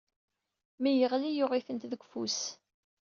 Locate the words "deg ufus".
1.91-2.39